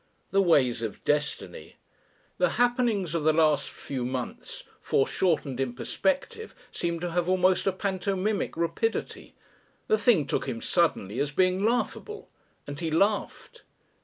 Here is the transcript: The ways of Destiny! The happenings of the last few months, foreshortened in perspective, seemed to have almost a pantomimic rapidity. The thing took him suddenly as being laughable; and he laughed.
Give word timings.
The 0.31 0.41
ways 0.41 0.81
of 0.81 1.03
Destiny! 1.03 1.75
The 2.39 2.57
happenings 2.57 3.13
of 3.13 3.23
the 3.23 3.33
last 3.33 3.69
few 3.69 4.03
months, 4.03 4.63
foreshortened 4.81 5.59
in 5.59 5.73
perspective, 5.75 6.55
seemed 6.71 7.01
to 7.01 7.11
have 7.11 7.29
almost 7.29 7.67
a 7.67 7.71
pantomimic 7.71 8.57
rapidity. 8.57 9.35
The 9.85 9.99
thing 9.99 10.25
took 10.25 10.47
him 10.47 10.59
suddenly 10.59 11.19
as 11.19 11.31
being 11.31 11.63
laughable; 11.63 12.29
and 12.65 12.79
he 12.79 12.89
laughed. 12.89 13.61